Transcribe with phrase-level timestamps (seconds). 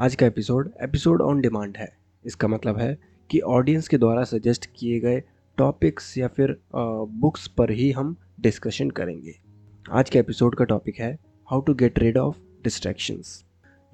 [0.00, 1.96] आज का episode episode on demand है।
[2.26, 2.98] इसका मतलब है
[3.30, 5.22] कि ऑडियंस के द्वारा सजेस्ट किए गए
[5.56, 9.34] टॉपिक्स या फिर बुक्स पर ही हम डिस्कशन करेंगे।
[9.90, 11.18] आज के एपिसोड का टॉपिक है
[11.50, 13.44] how to get rid of distractions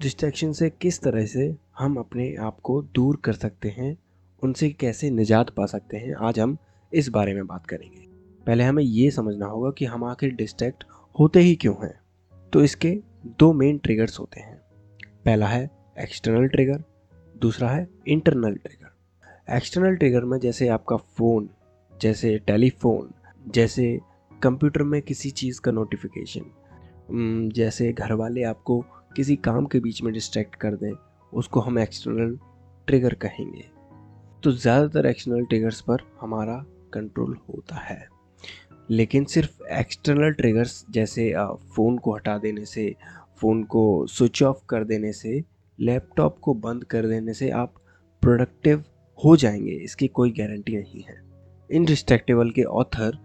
[0.01, 3.97] distraction से किस तरह से हम अपने आप को दूर कर सकते हैं,
[4.43, 6.57] उनसे कैसे निजात पा सकते हैं, आज हम
[6.93, 8.05] इस बारे में बात करेंगे।
[8.45, 10.83] पहले हमें ये समझना होगा कि हम आखिर डिस्ट्रैक्ट
[11.19, 11.99] होते ही क्यों हैं।
[12.53, 12.99] तो इसके
[13.39, 14.57] दो मेन ट्रिगर्स होते हैं।
[15.25, 16.83] पहला है एक्सटर्नल ट्रिगर,
[17.35, 21.49] दूसरा है इंटरनल ट्रिगर। एक्सटर्नल ट्रिगर में जैसे आपका फ़ोन,
[21.93, 23.09] जैसे टेलीफोन,
[23.47, 23.99] जैसे
[24.43, 28.79] कंप्यूटर में किसी चीज़ का नोटिफिकेशन जैसे घर वाले आपको
[29.15, 30.91] किसी काम के बीच में डिस्ट्रैक्ट कर दें,
[31.33, 32.37] उसको हम एक्सटर्नल
[32.87, 33.65] ट्रिगर कहेंगे।
[34.43, 38.07] तो ज़्यादातर एक्सटर्नल ट्रिगर्स पर हमारा कंट्रोल होता है।
[38.89, 41.33] लेकिन सिर्फ़ एक्सटर्नल ट्रिगर्स जैसे
[41.75, 42.95] फ़ोन को हटा देने से
[43.37, 47.73] फ़ोन को स्विच ऑफ़ कर देने से लैपटॉप को बंद कर देने से आप
[48.21, 48.83] प्रोडक्टिव
[49.25, 51.23] हो जाएँगे, इसकी कोई गारंटी नहीं है।
[51.71, 53.17] इनडिस्ट्रैक्टेबल के ऑथर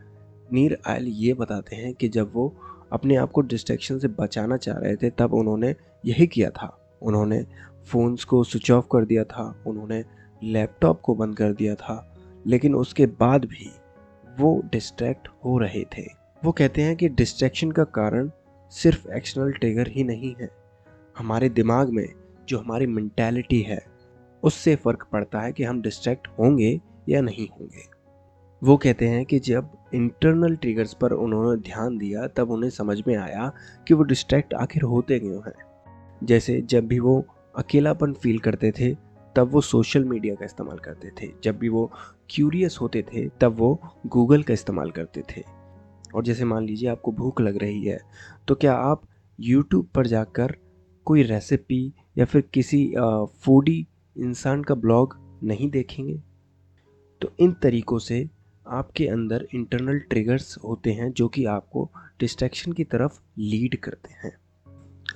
[0.53, 2.57] नीर आयल ये बताते हैं कि जब वो
[2.93, 7.47] अपने आप को डिस्ट्रैक्शन से बचाना चाह रहे थे, तब उन्होंने यही किया था। उन्होंने
[7.87, 10.05] फ़ोन्स को स्विच ऑफ़ कर दिया था, उन्होंने
[10.43, 13.71] लैपटॉप को बंद कर दिया था, लेकिन उसके बाद भी
[14.39, 16.03] वो डिस्ट्रैक्ट हो रहे थे।
[16.45, 18.31] वो कहते हैं कि डिस्ट्रैक्शन का कारण
[18.71, 20.51] सिर्फ़ एक्सटर्नल ट्रिगर ही नहीं है।
[21.19, 22.09] हमारे दिमाग में
[22.49, 23.87] जो हमारी मैंटेलिटी है,
[24.43, 28.03] उससे फ़र्क पड़ता है कि हम डिस्ट्रैक्ट होंगे या नहीं होंगे।
[28.65, 33.17] वो कहते हैं कि जब इंटरनल ट्रिगर्स पर उन्होंने ध्यान दिया, तब उन्हें समझ में
[33.17, 33.53] आया
[33.89, 35.65] कि वो डिस्ट्रैक्ट आखिर होते क्यों हैं।
[36.25, 37.27] जैसे जब भी वो
[37.57, 38.95] अकेलापन फील करते थे,
[39.37, 41.91] तब वो सोशल मीडिया का इस्तेमाल करते थे। जब भी वो
[42.31, 45.63] क्यूरियस होते थे, तब वो गूगल का इस्तेमाल करते थे।
[46.15, 48.01] और जैसे मान लीजिए आपको भूख लग रही है
[48.49, 49.03] तो क्या आप
[49.41, 50.57] यूट्यूब पर जाकर
[51.05, 52.95] कोई रेसिपी या फिर किसी
[53.41, 53.87] फूडी
[54.19, 56.23] इंसान का ब्लॉग नहीं देखेंगे?
[57.21, 58.29] तो इन तरीक़ों से
[58.69, 61.91] आपके अंदर इंटरनल ट्रिगर्स होते हैं जो कि आपको
[62.21, 64.37] डिस्ट्रैक्शन की तरफ़ लीड करते हैं।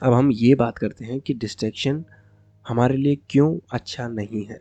[0.02, 2.04] अब हम ये बात करते हैं कि डिस्ट्रैक्शन
[2.68, 4.60] हमारे लिए क्यों अच्छा नहीं है।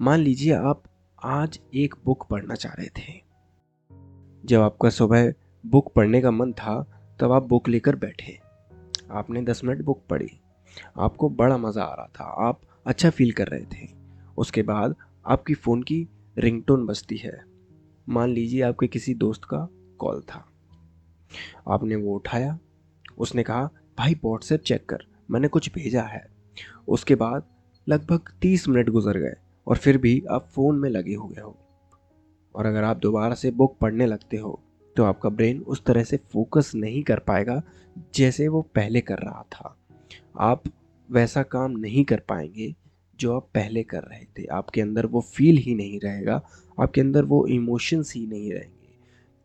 [0.00, 0.82] मान लीजिए आप
[1.24, 3.20] आज एक बुक पढ़ना चाह रहे थे।
[4.44, 5.32] जब आपका सुबह
[5.66, 8.38] बुक पढ़ने का मन था, तब आप बुक लेकर बैठे।
[9.10, 10.41] आपने दस मिनट बुक पढ़ी।
[10.98, 13.88] आपको बड़ा मज़ा आ रहा था। आप अच्छा फील कर रहे थे।
[14.38, 14.94] उसके बाद
[15.26, 16.06] आपकी फ़ोन की
[16.36, 17.40] रिंगटोन बजती है।
[18.06, 19.66] मान लीजिए आपके किसी दोस्त का
[19.98, 20.44] कॉल था।
[21.68, 22.58] आपने वो उठाया।
[23.18, 23.64] उसने कहा,
[23.98, 26.24] भाई व्हाट्सएप चेक कर। मैंने कुछ भेजा है।
[26.88, 27.44] उसके बाद
[27.86, 29.34] लगभग तीस मिनट गुजर गए
[29.66, 31.56] और फिर भी आप फ़ोन में लगे हुए हो।
[32.54, 34.60] और अगर आप दोबारा से बुक पढ़ने लगते हो
[34.96, 37.62] तो आपका ब्रेन उस तरह से फोकस नहीं कर पाएगा
[38.14, 39.76] जैसे वो पहले कर रहा था।
[40.40, 40.62] आप
[41.08, 42.74] वैसा काम नहीं कर पाएँगे
[43.18, 46.40] जो आप पहले कर रहे थे। आपके अंदर वो फील ही नहीं रहेगा,
[46.78, 48.94] आपके अंदर वो इमोशंस ही नहीं रहेंगे।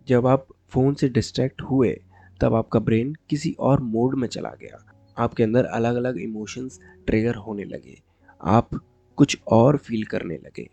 [0.08, 2.00] जब आप फ़ोन से डिस्ट्रैक्ट हुए,
[2.42, 4.84] तब आपका ब्रेन किसी और मोड में चला गया।
[5.18, 8.02] आपके अंदर अलग अलग इमोशंस ट्रिगर होने लगे।
[8.42, 8.70] आप
[9.18, 10.70] कुछ और फील करने लगे।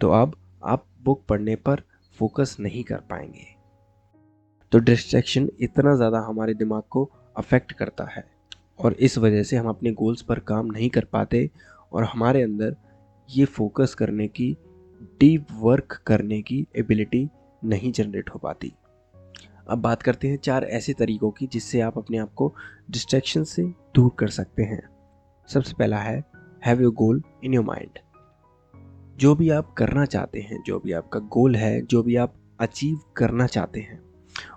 [0.00, 1.82] तो अब आप बुक पढ़ने पर
[2.18, 3.46] फोकस नहीं कर पाएँगे।
[4.72, 8.29] तो डिस्ट्रैक्शन इतना ज़्यादा हमारे दिमाग को अफेक्ट करता है।
[8.80, 11.50] और इस वजह से हम अपने गोल्स पर काम नहीं कर पाते
[11.92, 12.76] और हमारे अंदर
[13.30, 14.56] ये फोकस करने की
[15.20, 17.28] डीप वर्क करने की एबिलिटी
[17.64, 18.72] नहीं जनरेट हो पाती।
[19.68, 22.54] अब बात करते हैं चार ऐसे तरीकों की जिससे आप अपने आप को
[22.90, 23.62] डिस्ट्रैक्शन से
[23.94, 24.82] दूर कर सकते हैं।
[25.48, 26.24] सबसे पहला है
[26.66, 27.98] have your goal in your mind
[29.18, 33.00] जो भी आप करना चाहते हैं, जो भी आपका गोल है, जो भी आप अचीव
[33.16, 34.00] करना चाहते हैं,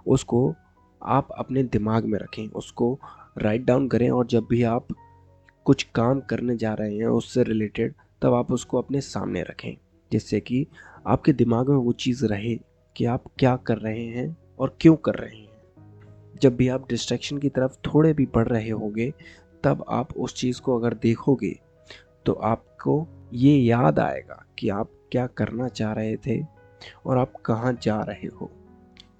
[0.07, 0.55] उसको
[1.03, 2.99] आप अपने दिमाग में रखें, उसको
[3.37, 4.87] राइट डाउन करें और जब भी आप
[5.65, 9.75] कुछ काम करने जा रहे हैं उससे रिलेटेड तब आप उसको अपने सामने रखें,
[10.11, 10.65] जिससे कि
[11.07, 12.55] आपके दिमाग में वो चीज़ रहे
[12.95, 15.49] कि आप क्या कर रहे हैं और क्यों कर रहे हैं।
[16.41, 19.13] जब भी आप डिस्ट्रैक्शन की तरफ़ थोड़े भी बढ़ रहे होंगे,
[19.63, 21.59] तब आप उस चीज़ को अगर देखोगे
[22.25, 26.41] तो आपको ये याद आएगा कि आप क्या करना चाह रहे थे
[27.05, 28.51] और आप कहाँ जा रहे हो।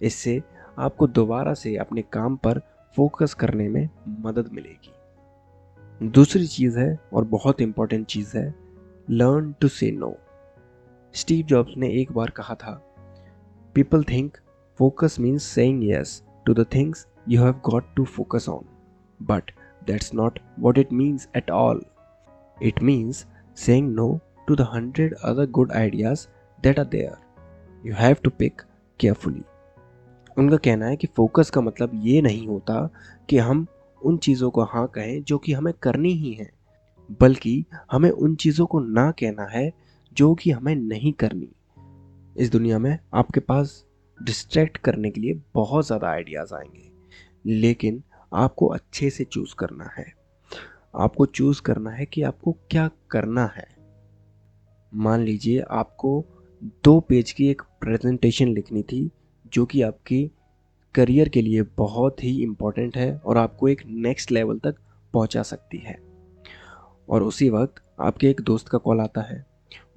[0.01, 0.41] इससे
[0.79, 2.61] आपको दोबारा से अपने काम पर
[2.95, 3.89] फोकस करने में
[4.21, 8.53] मदद मिलेगी। दूसरी चीज़ है, और बहुत इंपॉर्टेंट चीज़ है
[9.09, 10.15] learn to say no
[11.13, 12.73] Steve Jobs ने एक बार कहा था
[13.75, 14.37] people think
[14.79, 18.65] focus means saying yes to the things you have got to focus on
[19.19, 19.51] but
[19.87, 21.81] that's not what it means at all
[22.63, 23.25] it means
[23.57, 26.27] saying no to the hundred other good ideas
[26.63, 28.61] that are there you have to pick
[28.99, 29.43] carefully
[30.37, 32.89] उनका कहना है कि focus का मतलब ये नहीं होता
[33.29, 33.65] कि हम
[34.01, 36.49] उन चीज़ों को हाँ कहें जो कि हमें करनी ही हैं,
[37.21, 39.71] बल्कि हमें उन चीज़ों को ना कहना है
[40.11, 41.49] जो कि हमें नहीं करनी।
[42.35, 43.83] इस दुनिया में आपके पास
[44.19, 46.91] डिस्ट्रैक्ट करने के लिए बहुत ज़्यादा आइडियाज़ आएँगे,
[47.45, 48.03] लेकिन
[48.33, 50.05] आपको अच्छे से चूज़ करना है।
[50.95, 53.67] आपको चूज़ करना है कि आपको क्या करना है।
[54.91, 56.23] मान लीजिए आपको
[56.83, 59.09] दो पेज की एक प्रेजेंटेशन लिखनी थी
[59.53, 60.31] जो कि आपकी
[60.95, 64.75] करियर के लिए बहुत ही इंपॉर्टेंट है और आपको एक नेक्स्ट लेवल तक
[65.13, 65.97] पहुँचा सकती है।
[67.09, 69.45] और उसी वक्त आपके एक दोस्त का कॉल आता है।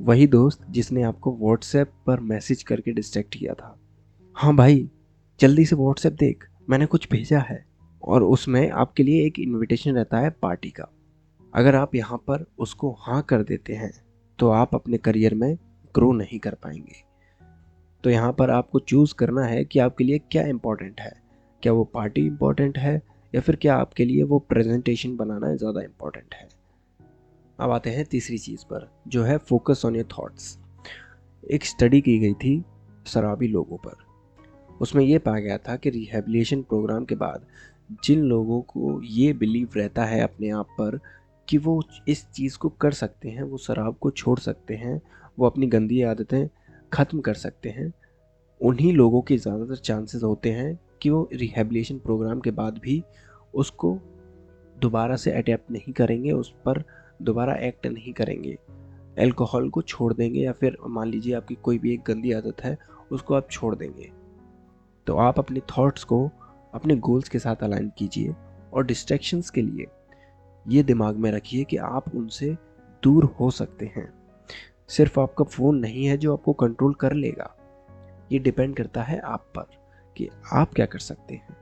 [0.00, 3.78] वही दोस्त जिसने आपको व्हाट्सएप पर मैसेज करके डिस्ट्रैक्ट किया था।
[4.36, 4.88] हाँ भाई,
[5.40, 7.64] जल्दी से व्हाट्सएप देख, मैंने कुछ भेजा है।
[8.02, 10.88] और उसमें आपके लिए एक इनविटेशन रहता है पार्टी का।
[11.54, 13.92] अगर आप यहाँ पर उसको हाँ कर देते हैं
[14.38, 15.56] तो आप अपने करियर में
[15.94, 17.05] ग्रो नहीं कर पाएँगे।
[18.06, 21.12] तो यहाँ पर आपको चूज़ करना है कि आपके लिए क्या इम्पोर्टेंट है।
[21.62, 22.94] क्या वो पार्टी इम्पोर्टेंट है
[23.34, 26.46] या फिर क्या आपके लिए वो प्रेजेंटेशन बनाना ज़्यादा इम्पोर्टेंट है।
[27.58, 30.58] अब आते हैं तीसरी चीज़ पर, जो है फोकस ऑन योर थाट्स
[31.44, 32.62] एक स्टडी की गई थी
[33.06, 37.46] शराबी लोगों पर। उसमें यह पाया गया था कि रिहेबिलिएशन प्रोग्राम के बाद
[38.04, 41.00] जिन लोगों को ये बिलीव रहता है अपने आप पर
[41.48, 45.00] कि वो इस चीज़ को कर सकते हैं, वो शराब को छोड़ सकते हैं,
[45.38, 46.48] वो अपनी गंदी आदतें
[46.92, 47.92] ख़त्म कर सकते हैं।
[48.60, 53.02] उन्हीं लोगों के ज़्यादातर चांसेस होते हैं कि वो रिहेबिलिएशन प्रोग्राम के बाद भी
[53.54, 53.98] उसको
[54.76, 56.82] दोबारा से अटैप्ट नहीं करेंगे, उस पर
[57.22, 58.56] दोबारा एक्ट नहीं करेंगे।
[59.18, 62.76] अल्कोहल को छोड़ देंगे या फिर मान लीजिए आपकी कोई भी एक गंदी आदत है,
[63.10, 64.10] उसको आप छोड़ देंगे।
[65.06, 66.30] तो आप अपने थॉट्स को
[66.74, 68.34] अपने गोल्स के साथ अलाइन कीजिए
[68.72, 69.86] और डिस्ट्रैक्शंस के लिए
[70.66, 72.56] ये दिमाग में रखिए कि आप उनसे
[73.02, 74.08] दूर हो सकते हैं।
[74.88, 77.54] सिर्फ़ आपका फ़ोन नहीं है जो आपको कंट्रोल कर लेगा।
[78.32, 79.66] ये डिपेंड करता है आप पर
[80.16, 81.56] कि आप क्या कर सकते हैं।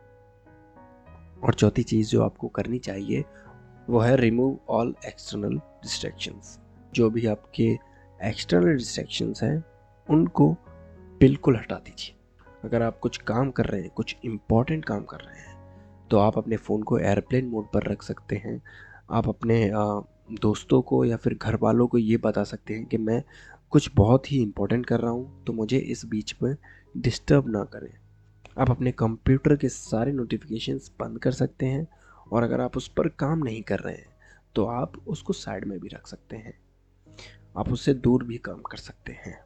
[1.45, 3.25] और चौथी चीज़ जो आपको करनी चाहिए,
[3.91, 6.59] वो है रिमूव ऑल एक्सटर्नल डिस्ट्रैक्शंस
[6.95, 7.79] जो भी आपके
[8.23, 9.65] एक्सटर्नल डिस्ट्रैक्शंस हैं,
[10.09, 10.51] उनको
[11.21, 12.17] बिल्कुल हटा दीजिए।
[12.65, 16.39] अगर आप कुछ काम कर रहे हैं, कुछ इंपॉर्टेंट काम कर रहे हैं तो आप
[16.39, 18.61] अपने फ़ोन को एयरप्लेन मोड पर रख सकते हैं।
[19.11, 19.65] आप अपने
[20.29, 23.23] दोस्तों को या फिर घर वालों को ये बता सकते हैं कि मैं
[23.73, 26.55] कुछ बहुत ही इम्पोर्टेंट कर रहा हूँ तो मुझे इस बीच में
[26.97, 27.93] डिस्टर्ब ना करें।
[28.59, 31.87] आप अपने कंप्यूटर के सारे नोटिफिकेशंस बंद कर सकते हैं
[32.33, 34.13] और अगर आप उस पर काम नहीं कर रहे हैं
[34.55, 36.55] तो आप उसको साइड में भी रख सकते हैं।
[37.57, 39.39] आप उससे दूर भी काम कर सकते हैं।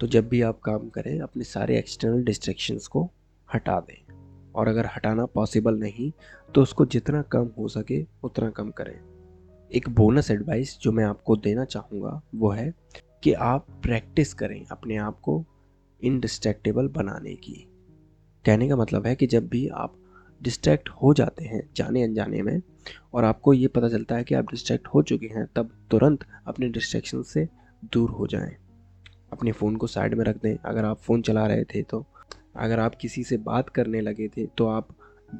[0.00, 3.08] तो जब भी आप काम करें, अपने सारे एक्सटर्नल डिस्ट्रैक्शंस को
[3.48, 6.10] हटा दें और अगर हटाना पॉसिबल नहीं
[6.54, 8.98] तो उसको जितना कम हो सके, उतना कम करें।
[9.70, 12.72] एक बोनस एडवाइस जो मैं आपको देना चाहूँगा, वो है
[13.22, 15.44] कि आप प्रैक्टिस करें अपने आप को
[16.00, 17.54] इनडिस्ट्रैक्टेबल बनाने की।
[18.44, 19.96] कहने का मतलब है कि जब भी आप
[20.40, 22.60] डिस्ट्रैक्ट हो जाते हैं जाने अनजाने में
[23.14, 26.68] और आपको ये पता चलता है कि आप डिस्ट्रैक्ट हो चुके हैं, तब तुरंत अपने
[26.68, 27.46] डिस्ट्रैक्शन से
[27.92, 28.56] दूर हो जाएँ।
[29.32, 32.04] अपने फ़ोन को साइड में रख दें। अगर आप फ़ोन चला रहे थे तो
[32.56, 34.88] अगर आप किसी से बात करने लगे थे तो आप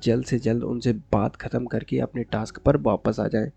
[0.04, 3.50] जल्द से जल्द उनसे बात ख़त्म करके अपने टास्क पर वापस आ जाएँ।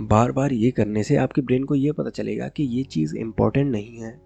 [0.00, 3.72] बार बार ये करने से आपके ब्रेन को ये पता चलेगा कि ये चीज़ इंपॉर्टेंट
[3.72, 4.20] नहीं है,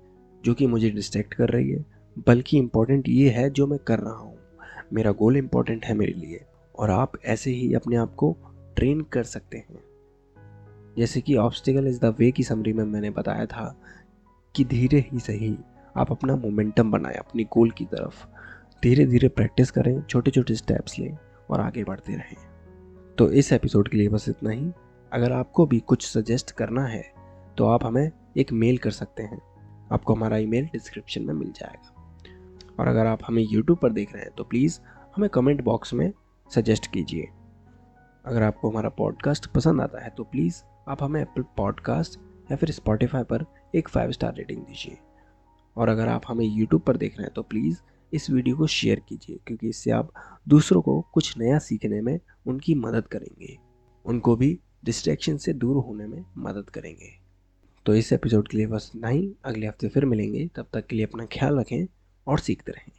[0.45, 1.85] जो कि मुझे डिस्ट्रैक्ट कर रही है,
[2.27, 4.39] बल्कि इंपॉर्टेंट ये है जो मैं कर रहा हूँ।
[4.93, 6.45] मेरा गोल इंपॉर्टेंट है मेरे लिए,
[6.79, 8.37] और आप ऐसे ही अपने आप को
[8.77, 9.79] ट्रेन कर सकते हैं।
[10.99, 13.81] जैसे कि ऑब्स्टिकल इज़ द वे की समरी में मैंने बताया था
[14.57, 15.57] कि धीरे ही सही
[15.97, 18.27] आप अपना मोमेंटम बनाएँ, अपनी गोल की तरफ़।
[18.83, 21.19] धीरे धीरे प्रैक्टिस करें छोटे छोटे स्टेप्स लें
[21.51, 22.37] और आगे बढ़ते रहें।
[23.19, 24.71] तो इस एपिसोड के लिए बस इतना ही।
[25.13, 27.03] अगर आपको भी कुछ सजेस्ट करना है
[27.57, 29.41] तो आप हमें एक मेल कर सकते हैं।
[29.93, 31.95] आपको हमारा ईमेल डिस्क्रिप्शन में मिल जाएगा।
[32.81, 34.79] और अगर आप हमें यूट्यूब पर देख रहे हैं तो प्लीज़
[35.17, 36.13] हमें कमेंट बॉक्स में
[36.51, 37.29] सजेस्ट कीजिए।
[38.25, 42.71] अगर आपको हमारा पॉडकास्ट पसंद आता है तो प्लीज़ आप हमें एप्पल पॉडकास्ट या फिर
[42.71, 44.99] स्पॉटिफाई पर एक फाइव स्टार रेटिंग दीजिए।
[45.77, 47.81] और अगर आप हमें यूट्यूब पर देख रहे हैं तो प्लीज़
[48.13, 50.13] इस वीडियो को शेयर कीजिए, क्योंकि इससे आप
[50.49, 53.57] दूसरों को कुछ नया सीखने में उनकी मदद करेंगे।
[54.05, 57.11] उनको भी डिस्ट्रैक्शन से दूर होने में मदद करेंगे।
[57.87, 61.07] तो इस एपिसोड के लिए बस नहीं अगले हफ़्ते फिर मिलेंगे। तब तक के लिए
[61.07, 61.87] अपना ख्याल रखें
[62.27, 62.93] और सीखते रहें।